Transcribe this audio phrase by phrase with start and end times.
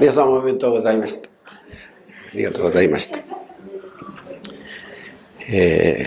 [0.00, 1.28] 皆さんおめでとうございました。
[1.28, 1.32] あ
[2.32, 3.18] りがとうございました。
[5.50, 6.06] え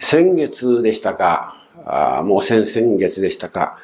[0.00, 3.78] ー、先月でしたか、あもう先々月でしたか、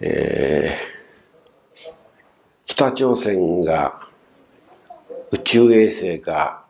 [0.00, 1.92] えー、
[2.64, 4.08] 北朝鮮が
[5.30, 6.64] 宇宙衛星か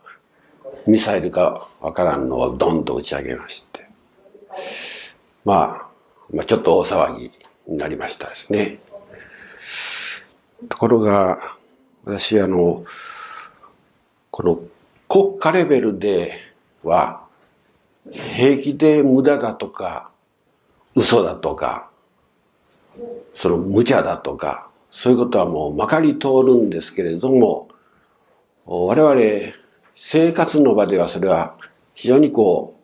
[0.86, 3.88] ミサイルかわからんのをドンと打ち上げまして、
[5.46, 5.88] ま
[6.34, 7.32] あ、まあ、ちょっと大騒ぎ
[7.66, 8.78] になりましたですね。
[10.68, 11.38] ところが、
[12.04, 12.84] 私あの、
[14.30, 14.60] この
[15.08, 16.32] 国家レベルで
[16.82, 17.24] は、
[18.12, 20.10] 平気で無駄だとか、
[20.96, 21.90] 嘘だとか、
[23.34, 27.68] その無茶だとか、そういうことはもうまかり通るんですけれども、
[28.66, 29.54] 我々
[29.94, 31.56] 生活の場ではそれは
[31.94, 32.74] 非常にこ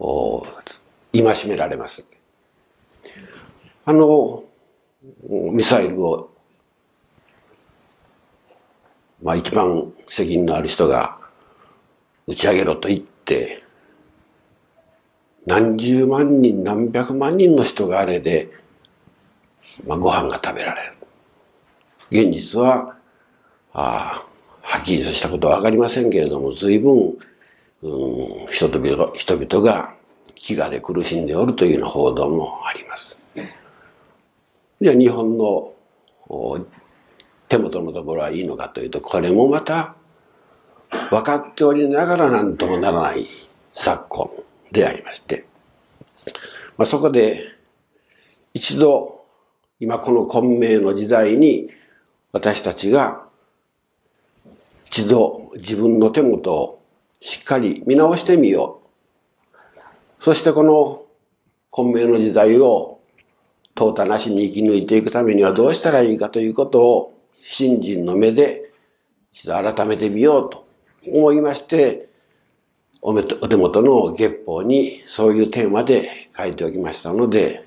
[0.00, 0.42] う、
[1.12, 2.08] 戒められます。
[3.84, 4.44] あの、
[5.28, 6.30] ミサイルを、
[9.26, 11.18] まあ一番責任のある人が
[12.28, 13.64] 打ち上げろと言って、
[15.46, 18.48] 何十万人、何百万人の人があれで、
[19.84, 22.26] まあ、ご飯が食べられる。
[22.28, 22.96] 現実は、
[23.72, 24.24] あ
[24.62, 27.18] はっきりとしたことはわかりませんけれども、随分、
[27.82, 29.92] うん、人々人々が
[30.36, 33.18] 飢餓で苦しんでおるというような報道もあります。
[34.80, 35.72] じゃ日本の
[37.48, 39.94] 手元のところはいいのかというと、これもまた
[41.10, 43.26] 分かっておりながら何ともならない
[43.72, 44.30] 昨今
[44.72, 45.46] でありまして、
[46.76, 47.52] まあ、そこで
[48.54, 49.24] 一度
[49.80, 51.70] 今この混迷の時代に
[52.32, 53.26] 私たちが
[54.86, 56.82] 一度自分の手元を
[57.20, 58.80] しっかり見直してみよ
[60.20, 60.24] う。
[60.24, 61.04] そしてこの
[61.70, 63.00] 混迷の時代を
[63.74, 67.15] 淘汰なしに生き抜いていくためにはどうしたらいいかということを
[67.48, 68.72] 信心の目で
[69.32, 70.66] 一度改めてみようと
[71.06, 72.08] 思いまして、
[73.00, 77.64] お手元の月報にそういうテーマで書いておきましたので、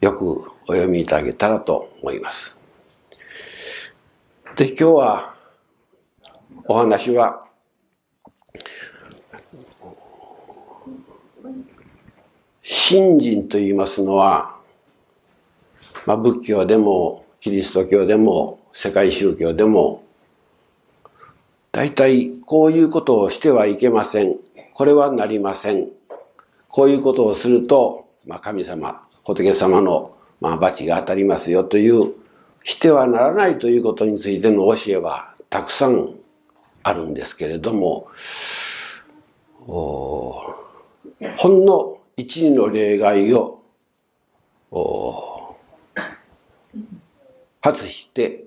[0.00, 2.56] よくお読みいただけたらと思います。
[4.56, 5.36] で、今日は
[6.64, 7.46] お話は
[12.60, 14.56] 信心と言いますのは
[16.06, 20.04] まあ、仏教でもキリスト教でも世界宗教でも
[21.72, 24.36] 大体こういうことをしてはいけません。
[24.74, 25.88] これはなりません。
[26.68, 32.12] こういうことをすると、まあ、神様、仏様の、まあ、罰が当たりますよという、
[32.64, 36.14] してはならないということについての教えはたくさん
[36.82, 38.08] あるんですけれども、
[39.58, 40.54] ほ
[41.48, 43.62] んの一の例外を
[47.62, 48.45] 外して、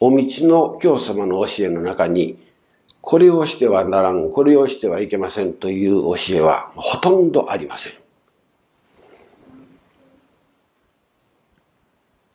[0.00, 2.38] お道の教様の教えの中に、
[3.02, 7.92] これをしてはならん、これをしてはいけませんという教えはほとんどありません。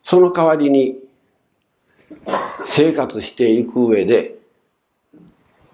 [0.04, 1.00] その代わりに、
[2.66, 4.36] 生活していく上で、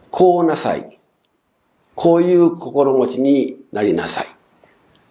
[0.09, 0.97] こうなさい。
[1.95, 4.27] こういう心持ちになりなさい。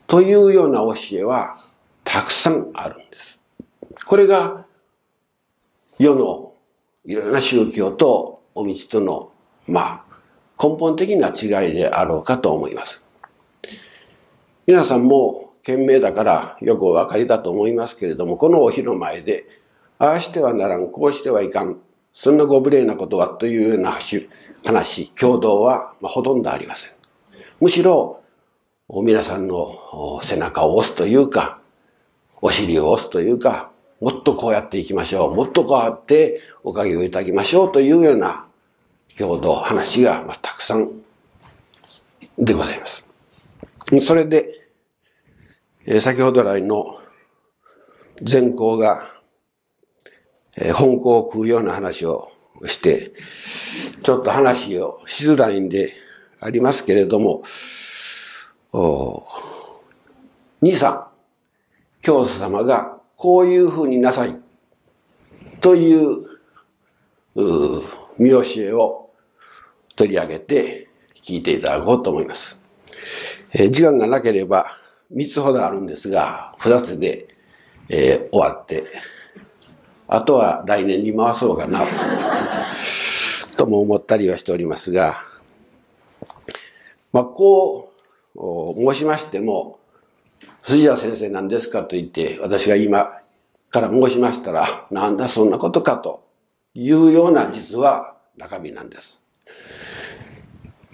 [0.06, 1.62] というような教えは
[2.04, 3.38] たくさんあるんです。
[4.06, 4.64] これが
[5.98, 6.49] 世の
[7.04, 9.32] いろいろな宗教とお道との、
[9.66, 13.02] まあ、根本的な違いであろうかと思います。
[14.66, 19.46] 皆さんも賢明だからよくお分かりだと思いますけれども、このお日の前で、
[19.98, 21.78] ああしてはならん、こうしてはいかん、
[22.12, 23.92] そんなご無礼なことはというような
[24.64, 26.92] 話、共同は、まあ、ほとんどありません。
[27.60, 28.20] むしろ、
[28.88, 31.60] 皆さんの背中を押すというか、
[32.42, 33.69] お尻を押すというか、
[34.00, 35.34] もっとこうやっていきましょう。
[35.34, 38.46] もっとこうやっておかげをいただきましょうというような
[39.16, 40.90] 共同話が、まあ、たくさん
[42.38, 43.04] でございます。
[44.00, 44.68] それで、
[45.84, 46.98] えー、先ほど来の
[48.22, 49.10] 善行が、
[50.56, 52.30] えー、本校を食うような話を
[52.66, 53.12] して、
[54.02, 55.92] ちょっと話をしづらいんで
[56.40, 57.42] ありますけれども、
[58.72, 59.26] お
[60.62, 61.06] 兄さん、
[62.02, 64.34] 教祖様がこういうふうになさい。
[65.60, 66.24] という、
[67.34, 67.82] う
[68.18, 69.10] 見教えを
[69.94, 70.88] 取り上げて
[71.22, 72.58] 聞いていただこうと思います。
[73.52, 74.68] えー、時間がなければ
[75.12, 77.28] 3つほどあるんですが、2つで、
[77.90, 78.84] えー、終わって、
[80.08, 81.82] あとは来年に回そうかな、
[83.58, 85.18] とも思ったりはしておりますが、
[87.12, 87.92] まあ、こ
[88.34, 89.78] う申しましても、
[90.62, 91.82] 藤田先生何ですか？
[91.82, 93.20] と言って、私が今
[93.70, 95.96] から申しましたら、なんだそんなことか？
[95.96, 96.22] と
[96.74, 99.20] いうような実は中身なんです。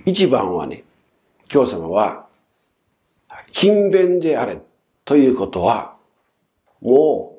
[0.04, 0.84] 一番はね、
[1.48, 2.26] 教様は、
[3.52, 4.58] 勤勉であれ
[5.04, 5.96] ということは、
[6.80, 7.38] も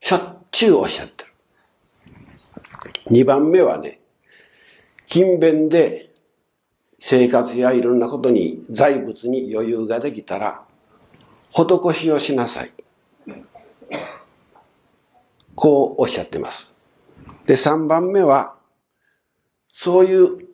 [0.00, 1.30] う、しょっちゅうおっしゃってる。
[3.10, 4.00] 二番目はね、
[5.06, 6.10] 勤勉で
[6.98, 10.64] 生活やいろんなことに財物に余裕ができたら、
[11.50, 12.72] 施しをしなさい。
[15.54, 16.74] こうおっしゃってます。
[17.46, 18.56] で、三番目は、
[19.70, 20.46] そういう、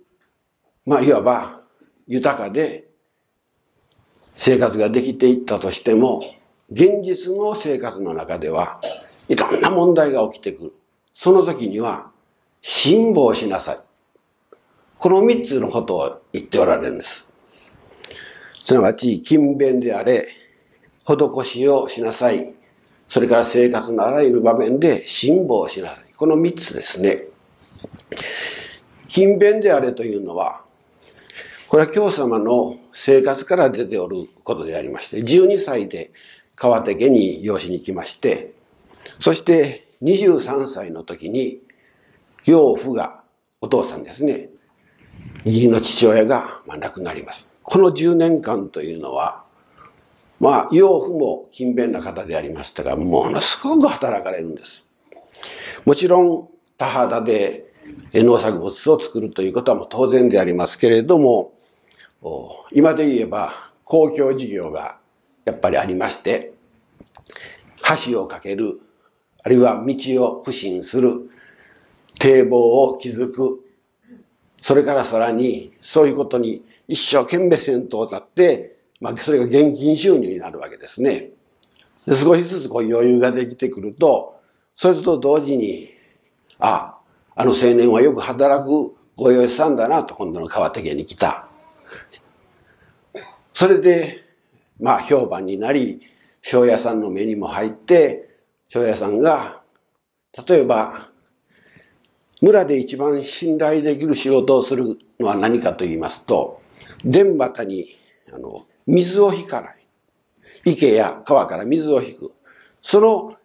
[0.87, 1.61] まあ、いわば、
[2.07, 2.89] 豊かで、
[4.37, 6.23] 生活ができていったとしても、
[6.71, 8.81] 現実の生活の中では、
[9.29, 10.73] いろんな問題が起きてくる。
[11.13, 12.11] その時には、
[12.63, 13.81] 辛抱しなさい。
[14.99, 17.27] この三つのことを言っておられるんです。
[18.65, 20.29] すなわち、勤勉であれ、
[21.05, 22.55] 施しをしなさい。
[23.09, 26.15] それから生活のあらゆる場面で辛抱しなさい。
[26.15, 27.25] この三つですね。
[29.07, 30.65] 勤勉であれというのは、
[31.69, 36.13] これは教様の生活から出ておることでありまして、12歳で
[36.57, 38.55] 川手家に養子に来まして、
[39.21, 41.61] そして23歳の時に、
[42.45, 43.23] 養父が、
[43.61, 44.51] お父さんですね、
[45.45, 47.51] 義理の父親が亡くなります。
[47.63, 49.44] この10年間というのは、
[50.45, 54.87] まあ、養父も勤勉な方でありましたが、ものすごく働かれるんです。
[55.87, 57.65] もちろん、田畑
[58.13, 61.55] で農作物を作るということはもう当然でありますけれども、
[62.73, 64.99] 今で言えば公共事業が
[65.47, 66.53] やっぱりありまして、
[68.05, 68.81] 橋を架ける、
[69.43, 71.31] あるいは道を不審する、
[72.19, 73.61] 堤防を築く、
[74.61, 78.74] それからさらにそういうことに一生懸命戦闘を立って、
[79.05, 81.29] まあそれが現金収入になるわけですね。
[82.07, 84.41] で少しずつこう余裕ができてくると、
[84.77, 85.91] それと同時に、
[86.59, 86.97] あ、
[87.35, 91.49] あの青年はよく働くご養子さんだなと今度の川手家に来た。
[93.53, 94.25] それで、
[94.81, 96.01] まあ評判になり、
[96.41, 98.31] 庄屋さんの目にも入って、
[98.71, 99.61] 庄屋さんが、
[100.49, 101.11] 例えば、
[102.41, 106.63] 村で一番信頼できる仕事をするのは何かと言いますと、
[107.03, 107.95] 田畑に、
[108.33, 109.77] あの、水を引かない。
[110.65, 112.33] 池や川から水を引く。
[112.83, 113.37] その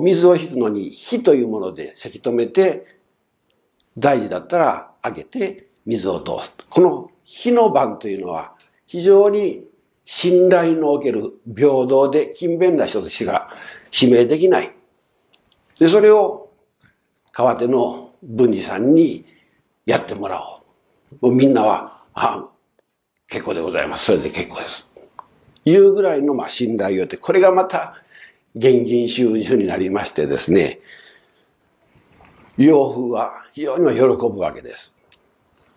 [0.00, 2.86] 水を引くのに火というものでせき止めて、
[3.96, 6.52] 大事だったら開けて水を通す。
[6.68, 8.54] この火の番というのは
[8.86, 9.64] 非常に
[10.04, 13.48] 信頼のおける平等で勤勉な人としか
[13.92, 14.74] 指名できない。
[15.78, 16.50] で、それを
[17.32, 19.24] 川手の文治さんに
[19.86, 20.62] やってもらお
[21.22, 21.28] う。
[21.28, 22.48] もうみんなは、あ
[23.34, 24.04] 結構でございます。
[24.04, 24.88] それで結構です。
[25.64, 27.96] いうぐらいのまあ信頼を得て、これがまた
[28.54, 30.78] 現金収入になりましてですね、
[32.56, 34.92] 洋風は非常に喜ぶわけです。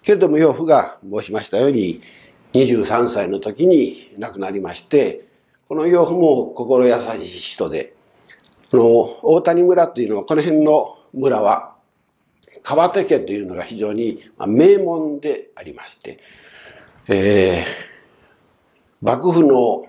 [0.04, 2.02] けれども洋風が申しましたように、
[2.54, 5.26] 23歳の時に亡くなりまして、
[5.68, 7.96] この養父も心優しい人で、
[8.70, 8.84] この
[9.24, 11.74] 大谷村というのは、この辺の村は、
[12.62, 16.20] 川手家というのが非常に名門でありまして、
[17.10, 17.66] えー、
[19.02, 19.86] 幕府の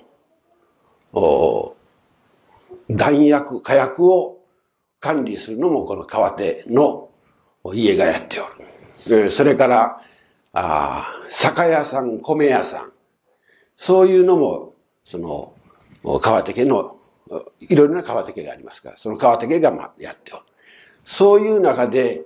[2.89, 4.39] 弾薬、火薬を
[5.01, 7.11] 管理するのもこの川手の
[7.75, 9.31] 家がやっておる。
[9.33, 10.01] それから、
[10.53, 12.93] あ酒屋さん、米屋さん、
[13.77, 15.53] そういうのも、その、
[16.21, 16.99] 川手家の、
[17.61, 20.43] いろいろな川手家がありますから、その川手家がまやっておる。
[21.05, 22.25] そういう中で、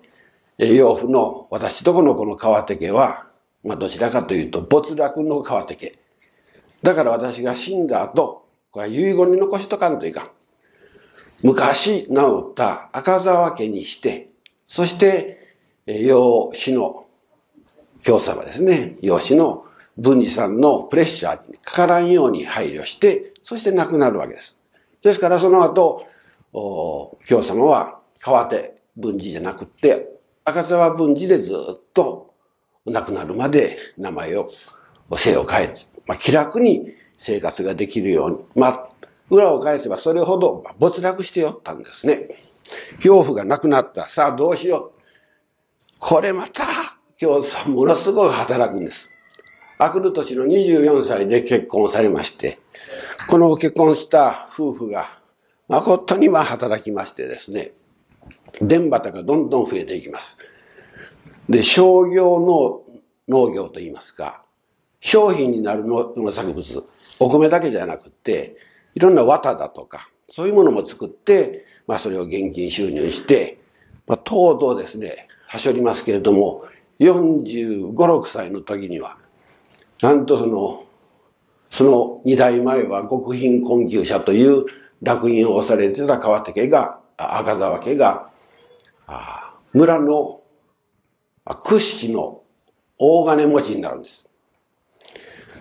[0.59, 3.32] 養父の私とこのこの川手家は、
[3.64, 5.99] まあどちらかというと没落の川手家。
[6.83, 10.31] だから私が死んだ後、これは遺言に残しとかんといかん。
[11.42, 14.28] 昔治った赤沢家にして、
[14.66, 15.38] そして、
[15.87, 17.07] 養子の
[18.02, 19.64] 教様ですね、養子の
[19.99, 24.57] 文治さんのプレッシャーにかからんように配慮して、そして亡くなるわけです。
[25.02, 26.07] ですからその後、
[27.26, 30.09] 教様は川手文治じゃなくって、
[30.45, 32.32] 赤沢文治でずっと
[32.87, 34.51] 亡くなるまで名前を、
[35.11, 38.89] お姓を変えて、まあ、気楽に生活ができるように、まあ、
[39.31, 42.29] 裏を返せばそれほど没落しておったんですね。
[42.97, 44.09] 恐怖がなくなった。
[44.09, 45.03] さあどうしよう。
[45.99, 46.65] これまた
[47.21, 49.11] 今日ものすごい働くんです。
[49.79, 52.59] あくる年の24歳で結婚されまして、
[53.29, 55.19] この結婚した夫婦が
[55.69, 57.73] 誠には働きましてですね、
[58.61, 60.39] 田畑がどんどん増えていきます。
[61.52, 62.82] で、商業の
[63.28, 64.42] 農業といいますか、
[65.00, 66.85] 商品になる農作物、
[67.21, 68.56] お米だけじゃなくて、
[68.94, 73.59] いろんな綿だとか、そういうものも作って、まあそれを現金収入して、
[74.06, 76.64] まあとうとうですね、はしょりますけれども、
[77.00, 79.18] 45、6歳の時には、
[80.00, 80.87] なんとその、
[81.68, 84.64] その二代前は極貧困窮者という
[85.02, 88.30] 烙印を押されてた川手家が、赤沢家が、
[89.75, 90.42] 村の
[91.45, 92.43] 屈指の
[92.99, 94.29] 大金持ちになるんです。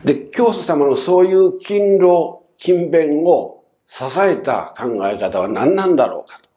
[0.03, 6.49] で、教祖様のそういう勤労、勤勉を支えた考え方は何なんだろうかと。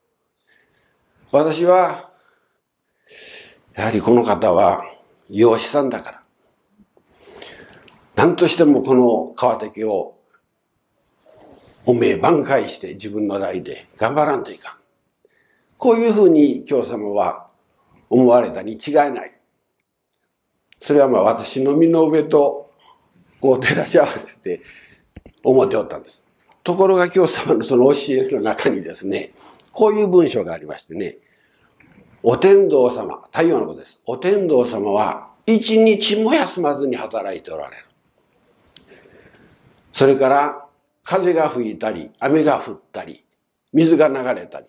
[1.37, 2.11] 私は、
[3.75, 4.85] やはりこの方は
[5.28, 6.23] 養子さんだから。
[8.14, 10.16] 何としてもこの川敵を
[11.87, 14.76] おめえ挽回して自分の代で頑張らんといかん。
[15.76, 17.43] こういうふうに教祖様は
[18.11, 19.34] 思われたに違いない。
[20.80, 22.70] それはまあ私の身の上と
[23.40, 24.62] こう照らし合わせて
[25.42, 26.25] 思っておったんです。
[26.62, 29.32] ところが教様のその教えの中にですね、
[29.73, 31.18] こういう文章がありましてね、
[32.23, 34.00] お天道様、太陽のことです。
[34.06, 37.84] お天道様は一日も休まずに働いておられる。
[39.92, 40.66] それから
[41.02, 43.25] 風が吹いたり、雨が降ったり、
[43.75, 44.66] 水が流れたり。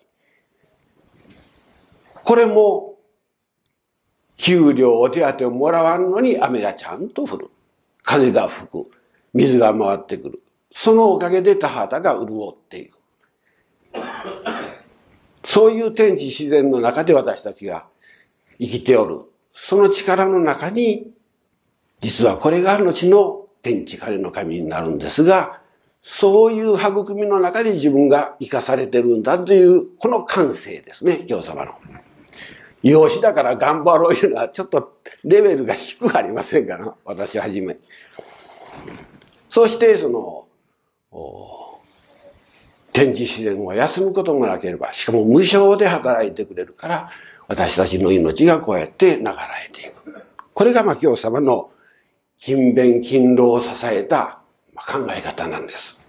[2.22, 2.95] これも
[4.36, 7.50] 給料、お手当をもらわんのに雨がちゃんと降る。
[8.02, 8.86] 風が吹く。
[9.34, 10.42] 水が回ってくる。
[10.72, 12.98] そのおかげで田畑が潤っていく。
[15.44, 17.86] そういう天地自然の中で私たちが
[18.58, 19.20] 生きておる。
[19.52, 21.10] その力の中に、
[22.00, 25.60] 実はこれが後の天地彼の神になるんですが、
[26.02, 31.72] そういう育みの中で自分が生かされてるんだという、この感性ですね、教様の。
[32.86, 37.78] 養子だから頑張ろういうのはちょっとレベルが低くありませんかな、私はじめ。
[39.48, 40.46] そして、その、
[42.92, 47.10] 天地自然を休むこともなければ、しかも無償で働いてくれるから、
[47.48, 49.32] 私たちの命がこうやって流れ
[49.72, 50.22] ていく。
[50.54, 51.70] これが、まあ、今日様の
[52.38, 54.40] 勤勉勤労を支えた
[54.74, 56.05] 考え方なんです。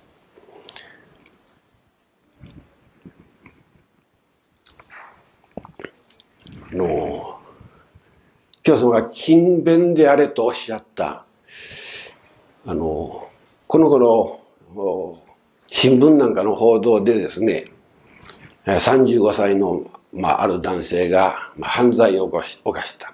[6.75, 7.39] の、
[8.65, 11.25] 今日様が勤勉であれとおっしゃった、
[12.65, 13.29] あの、
[13.67, 14.41] この頃、
[15.67, 17.71] 新聞なんかの報道でですね、
[18.65, 23.13] 35歳の、まあ、ある男性が、まあ、犯罪を犯し犯した。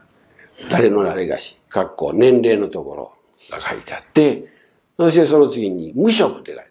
[0.69, 3.13] 誰の誰がし、かっこ年齢のところ
[3.51, 4.48] が書いてあって、
[4.98, 6.69] そしてその次に無職って書いてある。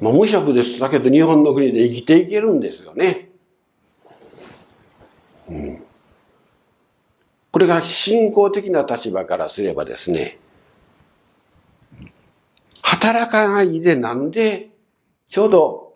[0.00, 3.30] まあ、無職ですだけど日本の国で生きていけるんですよね。
[7.50, 10.38] これが信仰的な立場からすればですね、
[12.82, 14.70] 働かないでなんで、
[15.28, 15.94] ちょうど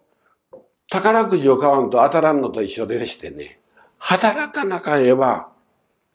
[0.90, 3.59] 宝くじを買わんと当たらんのと一緒でしてね、
[3.99, 5.49] 働かなければ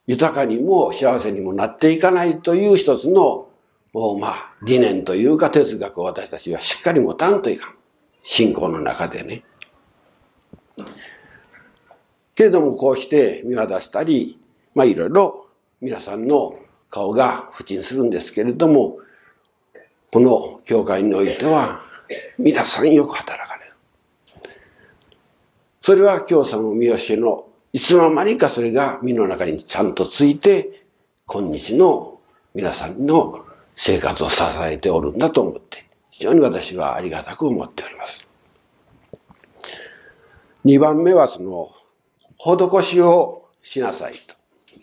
[0.07, 3.47] 豊かにも幸せにもなっていかないという一つの、
[4.19, 7.75] まあ、理念というか哲学を私たちはしっかり持たんといかん。
[8.23, 9.43] 信仰の中でね。
[12.35, 14.39] けれどもこうして見渡したり、
[14.75, 15.47] まあいろいろ
[15.81, 16.57] 皆さんの
[16.89, 18.99] 顔が不沈するんですけれども、
[20.11, 21.81] この教会においては、
[22.37, 23.73] 皆さんよく働かれる。
[25.81, 30.83] それは教祖の見教えの、いつの間にかそれが身の中にちゃんとついて、
[31.25, 32.19] 今日の
[32.53, 33.43] 皆さんの
[33.75, 38.27] 生活を支えておるんだと思って、非常に私はありがたく思っております。
[40.63, 41.71] 二番目はその、
[42.37, 44.13] 施しをしなさい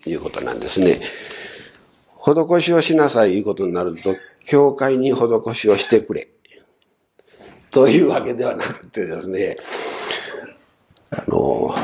[0.02, 1.00] ということなんですね。
[2.16, 4.14] 施しをしなさいということになると、
[4.46, 6.28] 教会に施しをしてくれ。
[7.70, 9.56] というわけではなくてですね、
[11.10, 11.74] あの、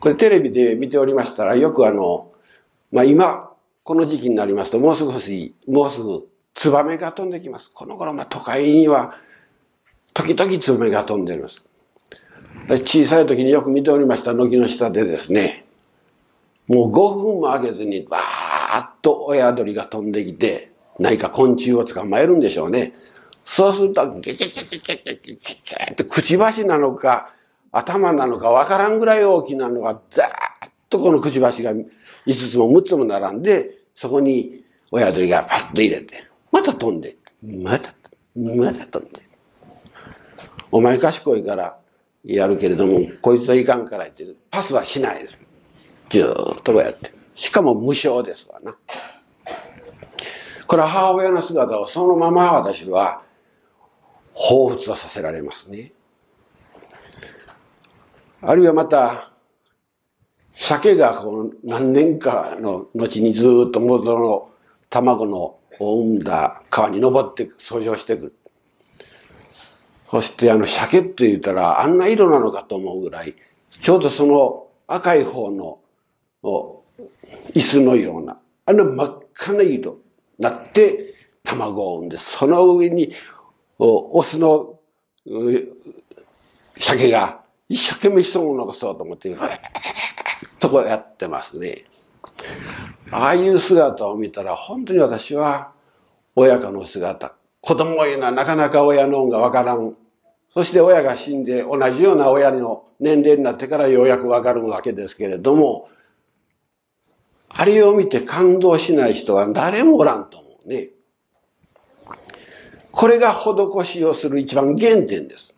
[0.00, 2.32] これテレビで見ておりましたら、よくあの、
[2.92, 3.50] まあ今、
[3.82, 7.70] この時期になりますと、もう少し、もうすぐ、ツバメが飛んできます。
[7.72, 9.14] この頃、まあ都会には、
[10.14, 11.64] 時々ツバメが飛んでおります。
[12.66, 15.64] 小さい時によく見ておりました軒の下でですね、
[16.66, 22.92] もう5分も空けずに、バーッと親鳥が飛んできて、何か昆虫を捕まえるんでしょうね。
[23.44, 27.32] そうすると、ゲチャチチチチチチってくちばしなのか、
[27.72, 31.86] 頭なのかわからんぐらい大きなのが、ザーッとこのくちばしが5
[32.50, 37.94] つも6つも並んで、そこに親鳥がパッと入れて、また飛んで、また、
[38.36, 39.22] また飛んで。
[40.70, 41.77] お前賢いから
[42.34, 45.38] やるけれども、こいつはいかんから言って、パスはしないです。
[46.10, 47.12] ずーっとこうやって。
[47.34, 48.76] しかも無償ですわな。
[50.66, 53.22] これは母親の姿をそのまま私は
[54.34, 55.92] 彷彿とさせられますね。
[58.42, 59.32] あるいはまた、
[60.54, 64.50] 鮭がこの何年かの後にずっと元の
[64.90, 68.37] 卵のを産んだ川に登って遡上してくる。
[70.10, 73.34] そしてあの鮭って言ったらあんな色なのかと思うぐらい、
[73.80, 75.78] ちょうどその赤い方の
[77.52, 79.98] 椅子のような、あの真っ赤な色に
[80.38, 83.12] なって卵を産んで、その上に
[83.78, 84.78] オスの
[86.76, 89.36] 鮭が一生懸命子孫を残そうと思って、
[90.58, 91.84] とこやってますね。
[93.10, 95.72] ああいう姿を見たら本当に私は
[96.34, 97.34] 親子の姿、
[97.68, 99.94] 子供いうのはなかなか親の恩がわからん。
[100.54, 105.90] そして親が死んで同じような親の年齢になってからようやくわかるわけですけれども、
[107.50, 110.88] あれを見て感動しない人は誰もおらんと思うね。
[112.90, 115.54] これが施しをする一番原点です。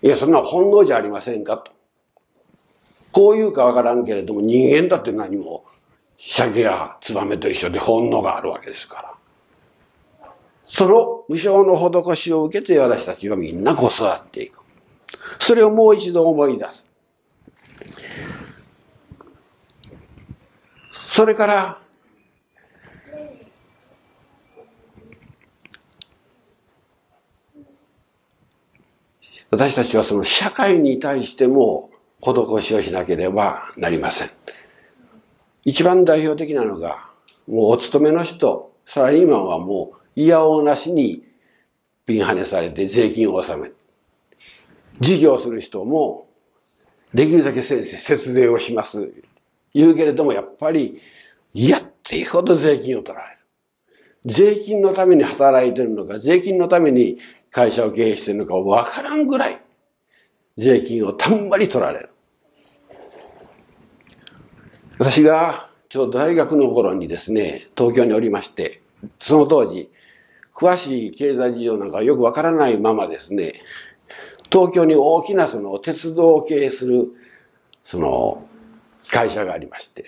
[0.00, 1.70] いや、そんな本能じゃありませんかと。
[3.12, 5.66] こういうかわからんけれども、人間だって何も、
[6.16, 9.23] 鮭やツバメと一緒で本能があるわけですから。
[10.66, 14.58] その無償の施しを受けて私たちはみんなこう育っていく。
[15.38, 16.84] それをもう一度思い出す。
[20.92, 21.78] それから、
[29.50, 31.90] 私たちはその社会に対しても
[32.20, 34.30] 施しをしなければなりません。
[35.64, 37.08] 一番代表的なのが、
[37.46, 41.22] もうお勤めの人、サラリーマンはもう嫌おうなしに
[42.06, 43.72] ピンハネされて税金を納め。
[45.00, 46.28] 事業する人も、
[47.12, 49.12] できるだけ先生節税をします。
[49.72, 51.00] 言うけれども、やっぱり、
[51.52, 53.38] 嫌っていうほど税金を取られる。
[54.26, 57.18] 税金のために働いてるのか、税金のために
[57.50, 59.60] 会社を経営してるのかわからんぐらい、
[60.56, 62.10] 税金をたんまり取られる。
[64.98, 68.80] 私がちょうど大学の頃にですね、東京におりまして、
[69.20, 69.90] その当時、
[70.54, 73.60] 詳しい経済事情なんかよくわからないままですね、
[74.52, 77.08] 東京に大きなその鉄道を経営する
[77.82, 78.46] その
[79.10, 80.04] 会社がありまして、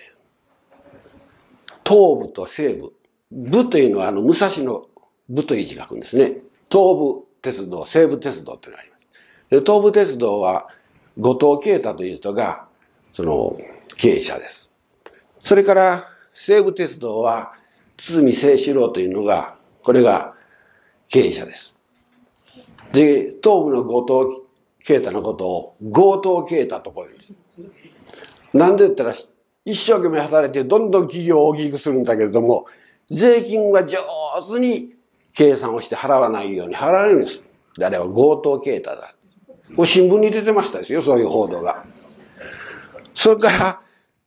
[1.85, 2.93] 東部と西部、
[3.31, 4.87] 部というのはあの武蔵の
[5.29, 6.37] 部という字書くんですね。
[6.71, 9.49] 東部鉄道、西部鉄道っていうのがあります。
[9.49, 10.69] で東部鉄道は
[11.17, 12.67] 後藤啓太という人が
[13.13, 13.59] その
[13.97, 14.69] 経営者です。
[15.43, 17.53] それから西武鉄道は
[17.97, 20.35] 堤清志郎というのが、これが
[21.09, 21.75] 経営者です。
[22.93, 24.41] で、東部の後藤
[24.83, 27.33] 啓太のことを強盗啓太とこう言うんです。
[28.53, 29.13] なんで言ったら、
[29.65, 32.65] 一生懸命働いてどんどん企業を大きくするんだけれども、
[33.11, 33.99] 税金は上
[34.53, 34.93] 手に
[35.33, 37.43] 計算をして払わないように払われるんです。
[37.77, 39.13] で、あれは強盗啓太だ。
[39.75, 41.85] これ新聞に出てましたですよ、そういう報道が。
[43.13, 43.81] それから、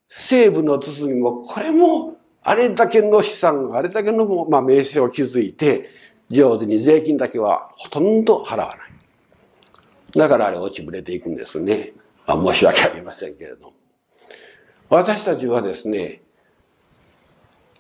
[0.09, 5.89] 西部の包みも、これも、あれだけの資産、あれだけの、まあ、名声を築いて、
[6.31, 10.19] 上手に税金だけはほとんど払わない。
[10.19, 11.93] だからあれ落ちぶれていくんですね。
[12.27, 13.73] あ、申し訳ありませんけれども。
[14.89, 16.21] 私たちはですね、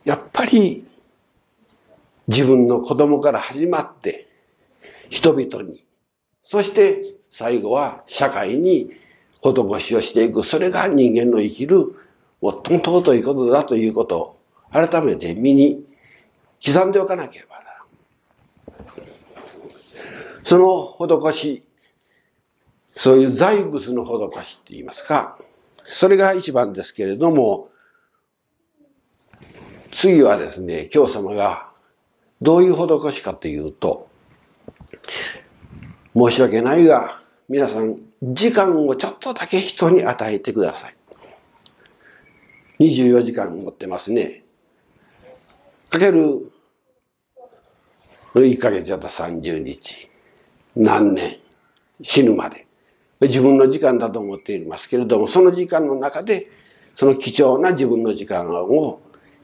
[0.04, 0.84] やっぱり
[2.28, 4.28] 自分の子供から始まって
[5.08, 5.84] 人々に、
[6.42, 8.90] そして最後は社会に
[9.42, 10.42] 施しをしていく。
[10.42, 11.94] それが人間の生きる
[12.42, 14.40] 最も尊いことだということを
[14.72, 15.84] 改めて身に
[16.64, 17.59] 刻んでおかなければ
[20.44, 21.64] その施し、
[22.94, 25.38] そういう財物の施しって言いますか、
[25.84, 27.70] それが一番ですけれども、
[29.90, 31.70] 次はですね、今日様が
[32.40, 34.08] どういう施しかというと、
[36.14, 40.94] 申し訳ないが、皆さん、時間をちょっとだけ人に与えてください。
[42.80, 44.44] 24時間持ってますね。
[45.90, 46.52] かける
[48.34, 50.09] 1ヶ月やった30日。
[50.80, 51.36] 何年。
[52.02, 52.66] 死ぬまで。
[53.20, 56.50] 自分の時間だと思っていますけれども、その時間の中で、
[56.94, 59.02] その貴重な自分の時間を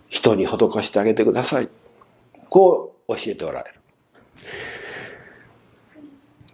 [0.09, 1.69] 人に施してあげてください。
[2.49, 3.73] こう教えておられ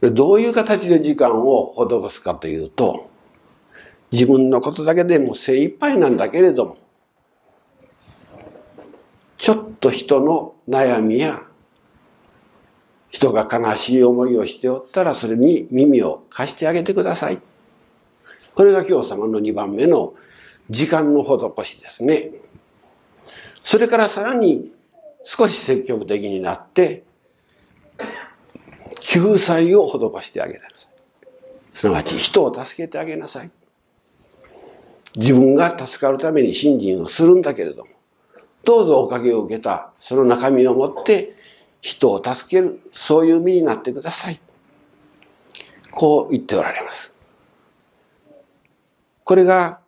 [0.00, 0.12] る。
[0.12, 3.08] どういう形で時間を施すかというと、
[4.10, 6.76] 自分のことだけでも精一杯なんだけれども、
[9.38, 11.46] ちょっと人の悩みや、
[13.12, 17.40] 人が悲しい思いをしておったら、それに耳を貸してあげてください。
[18.54, 20.14] これが今日様の2番目の
[20.70, 22.30] 時間の施しですね。
[23.62, 24.72] それからさらに
[25.24, 27.04] 少し積極的になって、
[29.00, 30.70] 救済を施してあげなさい。
[31.74, 33.50] すなわち人を助けてあげなさい。
[35.16, 37.90] 自分が助かるために信心をするんだけれども、
[38.64, 41.36] どうぞおかげを受けたその中身を持って
[41.82, 44.40] 人を助ける、そういう身になってください。
[45.90, 47.12] こう言っておられます。
[49.24, 49.80] これが、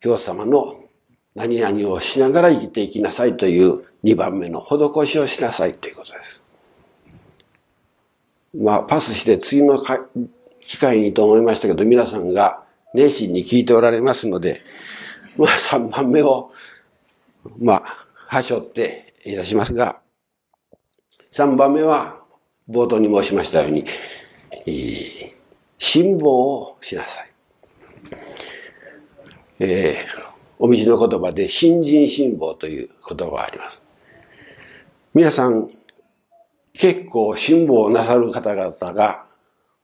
[0.00, 0.76] 教様の
[1.34, 6.42] 何々をしながら生きていきなさいという2番目の施しをしなさいということです。
[8.54, 9.82] まあ、パスして次の
[10.60, 14.60] 機会にと思いましたけど、皆さんが熱心に聞いておられますので、
[15.38, 16.52] まあ、3番目を、
[17.58, 20.00] まあ、はしょっていたしますが、
[21.32, 22.20] 3番目は、
[22.68, 23.84] 冒頭に申しましたように、
[25.78, 27.30] 辛抱をしなさい。
[29.60, 33.80] えー、お道の言葉で新人辛抱という言葉があります。
[35.14, 35.70] 皆さん、
[36.72, 39.26] 結構辛抱なさる方々が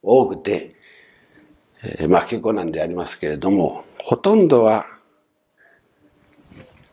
[0.03, 0.75] 多くて、
[1.85, 4.87] えー、まあ結構なんでありますけれども、ほとんどは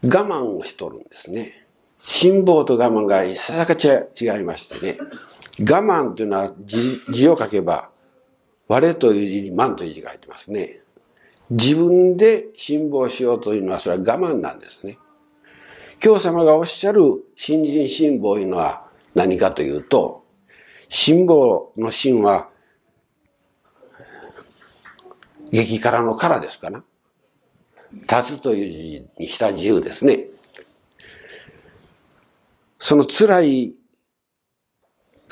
[0.03, 1.62] 我慢をしとるんですね。
[2.05, 4.97] 辛抱と我慢がいささか違いましてね。
[5.59, 7.89] 我慢というのは字字を書けば、
[8.67, 10.79] 我という字に万という字が入ってますね。
[11.49, 14.97] 自分で辛抱しようというのはそれは我慢なんですね。
[16.03, 17.01] 今日様がおっしゃる
[17.35, 18.85] 新人辛抱というのは
[19.15, 20.25] 何かというと、
[20.89, 21.37] 辛抱
[21.77, 22.49] の辛は
[25.51, 26.83] 激辛の辛ですかな。
[27.93, 30.25] 立つという字にした自由ですね。
[32.85, 33.75] その辛い、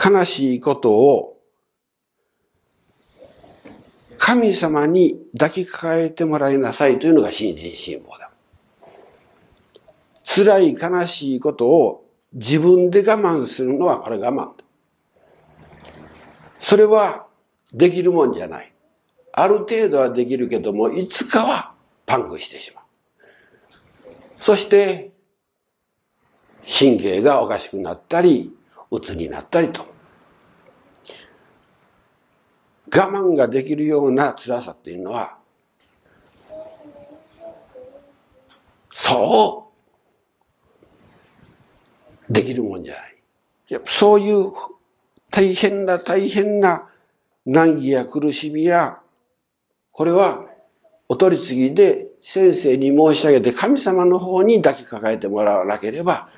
[0.02, 1.38] 悲しいことを
[4.18, 8.32] 神様に抱きかかえてもらいなさいというのが新人辛抱だ。
[10.24, 14.52] 辛い悲しいことを自分で我慢するのはこれ我慢。
[16.62, 17.28] それは
[17.74, 18.72] できるもんじゃない。
[19.34, 21.74] ある程度はできるけども、いつかは
[22.06, 22.84] パンクしてしまう。
[24.40, 25.11] そして、
[26.68, 28.56] 神経がおかしくなったり、
[28.90, 29.86] 鬱になったりと。
[32.94, 35.38] 我慢ができるような辛さっていうのは、
[38.92, 39.72] そ
[42.30, 43.12] うできるもんじゃない。
[43.72, 44.52] やそういう
[45.32, 46.90] 大変な大変な
[47.46, 49.00] 難儀や苦しみや、
[49.92, 50.46] これは
[51.08, 56.30] お取り次ぎで先生に申し上げて神様の方に抱きかかえてもらわなければ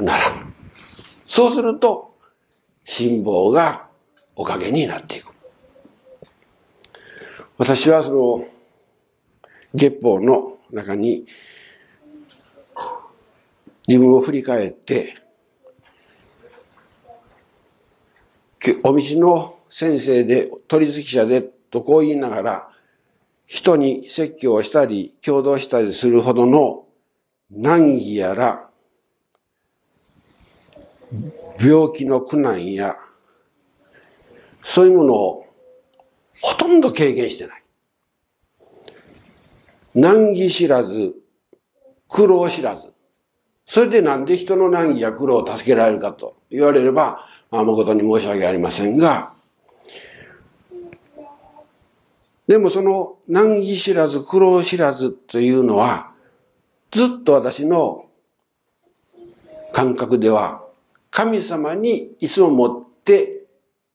[0.00, 0.54] ならん。
[1.26, 2.16] そうすると、
[2.84, 3.88] 辛抱が
[4.34, 5.32] おかげになっていく。
[7.58, 8.48] 私はその、
[9.74, 11.26] 月報の中に、
[13.86, 15.16] 自分を振り返って、
[18.82, 22.70] お道の先生で、取り付き者で、とこう言いながら、
[23.46, 26.86] 人に説教をしたり、共同したりするほどの
[27.50, 28.69] 難儀やら、
[31.58, 32.96] 病気の苦難や、
[34.62, 35.46] そういうものを
[36.40, 37.62] ほとんど経験してない。
[39.94, 41.14] 難儀知らず、
[42.08, 42.92] 苦労知らず。
[43.66, 49.32] それでなんで人の難儀や苦労を助けられるかと言われれば、まあ、誠に申し訳ありませんが、
[52.48, 56.12] でもその難儀知らず苦労知らずというのは、
[56.90, 58.06] ずっと私の
[59.72, 60.64] 感覚では、
[61.10, 63.44] 神様にいつも持って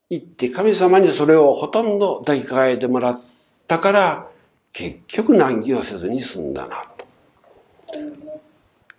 [0.10, 3.22] 行って、神様にそれをほとんど抱きかかえてもらっ
[3.68, 4.28] たから、
[4.74, 7.06] 結局難儀をせずに済んだなと。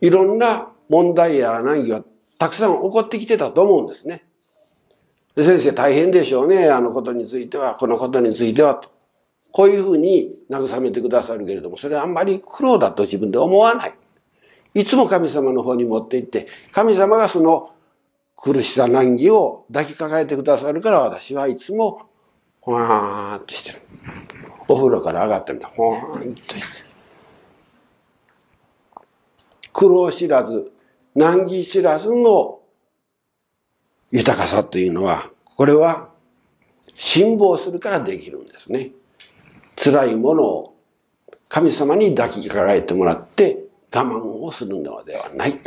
[0.01, 2.03] いろんな問題や難儀は
[2.39, 4.25] たくさん起こってきてたと思うんですね。
[5.35, 6.71] で先生大変でしょうね。
[6.71, 8.91] あのことについては、このことについてはと。
[9.53, 13.95] こういうふうに慰めてくださるけれども、それはあんまり苦労だと自分で思わない。
[14.75, 17.71] いつも神様の方に持って行って、神様がその
[18.37, 22.03] 苦しさ難儀を抱きかかえてくださるから私はいつも
[22.61, 23.81] ほわーっとしてる。
[24.69, 26.61] お風呂から上がってみたほわーっとしてる。
[29.73, 30.73] 苦労知らず、
[31.15, 32.61] 難儀知らずの
[34.11, 36.09] 豊かさというのは、これは
[36.95, 38.91] 辛抱するからできるんですね。
[39.77, 40.77] 辛いものを
[41.49, 45.61] 神様に抱きかかえてもらって我慢をするのではない。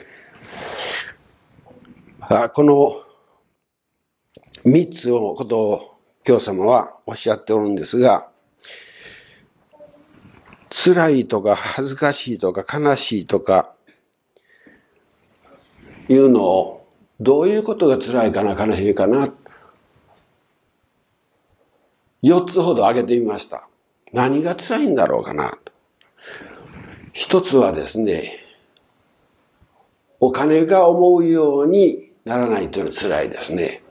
[2.30, 3.02] この
[4.64, 8.30] 三つのことを教様はおっしゃっておるんですが、
[10.70, 13.74] 辛いとか恥ずかしいとか悲しいとか
[16.08, 16.88] いうのを
[17.20, 19.34] どういうことが辛いかな悲しいかな
[22.22, 23.68] 4つほど挙げてみました。
[24.14, 25.58] 何が辛いんだろうかな。
[27.12, 28.38] 一つはですね、
[30.20, 33.82] お金が思うようにならないというのは辛いですね。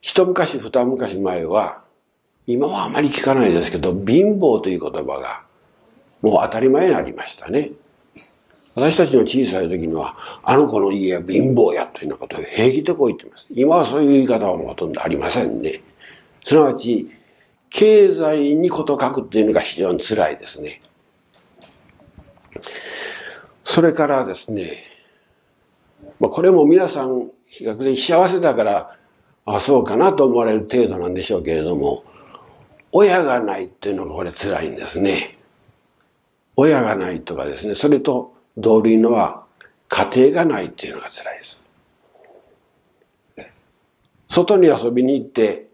[0.00, 1.84] 一昔二昔前は、
[2.46, 5.44] 今はあまり聞かないですけど、貧乏という言葉が
[6.22, 7.72] もう当たり前になりましたね。
[8.74, 13.46] 私たちの小さい時には、あの子の家は貧乏やというようなことを平気でこう言ってます。
[13.50, 15.82] 今はそういう言い方はほとんどありませんね。
[16.42, 17.10] すなわち、
[17.68, 20.80] 経済にこと書くっていうのが非常に辛いですね。
[23.70, 24.82] それからですね、
[26.18, 28.96] まあ、これも皆さん比較的幸せだから、
[29.44, 32.02] あ、そうかなと思われる程度なんでしょうけれども、
[32.90, 35.38] 親がないっていうのがこれ辛いんですね。
[36.56, 39.44] 親がないとかですね、それと同類のは
[39.88, 41.62] 家庭がないっていうのが辛いです。
[44.28, 45.68] 外に遊びに行って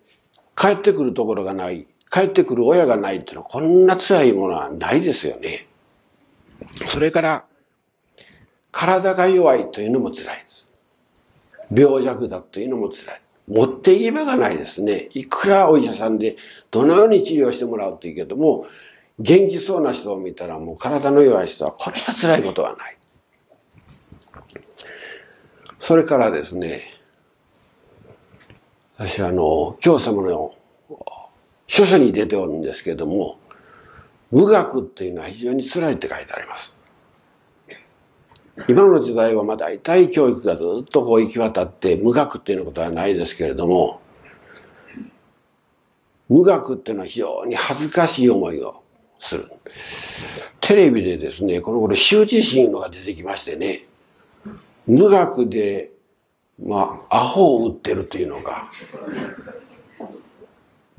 [0.54, 5.66] 帰ってくるところがない、帰ってくる親がないっていうのはこんな辛いものはないですよね。
[6.90, 7.46] それから、
[8.76, 10.70] 体が弱いというのも辛いです。
[11.74, 13.22] 病弱だというのも辛い。
[13.48, 15.08] 持っていき場がないですね。
[15.14, 16.36] いくらお医者さんで
[16.70, 18.66] どのように治療してもらうといいけども、
[19.18, 22.98] 元気そうな人を見たらもう体の弱い人はこれは辛いことはない。
[25.80, 26.82] それからですね、
[28.98, 30.54] 私はあの、教様の
[31.66, 33.38] 書書に出ておるんですけれども、
[34.30, 36.75] 無学っていうのは非常に辛いって書いてあります。
[38.68, 44.00] 今の時代はまあ大体教育がずっとこう行き渡って無学っていうことはないですけれども、
[46.28, 48.82] 無学っていうのは非常に恥ずかしい思いを
[49.18, 49.50] する。
[50.60, 53.84] テレビでですね、この頃羞恥心のが出てきましてね、
[54.86, 55.90] 無学で
[56.64, 58.70] まあ、アホを売ってるというのが、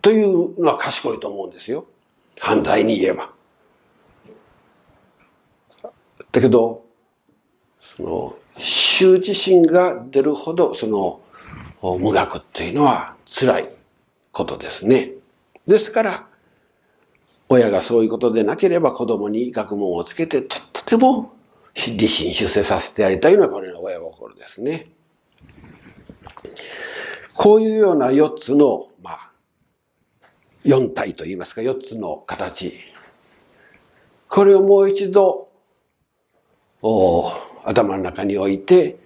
[0.02, 1.88] というのは賢いと思うんですよ。
[2.40, 3.32] 反対に言えば。
[6.32, 6.86] だけど、
[7.98, 11.20] その、羞恥心が出るほど、その、
[12.00, 13.70] 無学っていうのは辛い
[14.32, 15.14] ことですね。
[15.66, 16.28] ですから、
[17.50, 21.34] 親がそういうことでなければ子供に学問をつけて、とっても
[21.76, 24.90] 立身出世させてやりたいのはこれの親心ですね。
[27.34, 29.32] こういうような4つの、まあ、
[30.66, 32.74] 4体といいますか、4つの形。
[34.28, 35.50] これをもう一度、
[36.84, 37.32] お
[37.68, 38.98] 頭の中に置いて、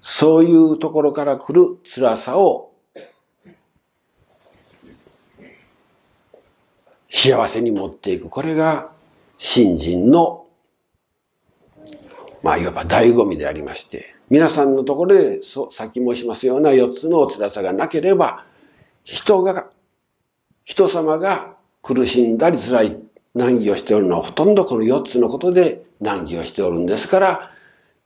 [0.00, 2.72] そういうところから来る辛さを
[7.10, 8.28] 幸せに持っていく。
[8.28, 8.90] これが
[9.38, 10.46] 信心の、
[12.42, 18.44] まあ、いわば醍醐味でありまして、皆さんのところで、さっき申しますような4つの辛さがなければ、
[19.02, 19.66] 人が、
[20.64, 22.98] 人様が苦しんだり辛い
[23.34, 27.53] 難儀をしておるのはほとんどこの4つのことで難儀をしておるんですから、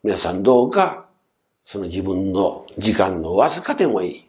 [0.05, 1.09] 皆さんどうか、
[1.65, 4.29] その自分の時間のわずかでもいい。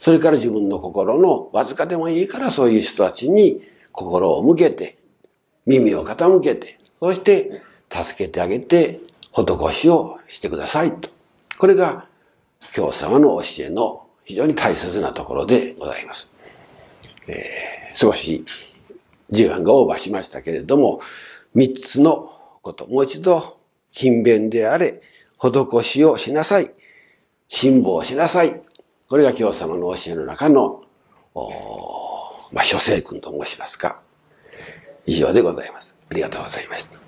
[0.00, 4.98] それから自分の心のわずかでもいいからそういう人たちに心を向けて、
[5.64, 9.00] 耳を傾けて、そして助けてあげて
[9.32, 11.08] 施しをしてくださいと。
[11.56, 12.06] これが
[12.72, 16.30] 教様の教えの非常に大切なところでございます。
[17.28, 18.44] えー、少し
[19.30, 21.00] 時間がオーバーしましたけれども、
[21.54, 22.32] 三つの
[22.62, 23.58] こと、もう一度、
[23.94, 25.00] 勤勉であれ、
[25.38, 26.72] 施しをしなさい、
[27.48, 28.60] 辛抱しなさい。
[29.08, 30.82] これが教様の教えの中の、
[32.52, 34.00] まあ、諸聖君と申しますか。
[35.06, 35.94] 以上でございます。
[36.10, 37.03] ありがとうございました。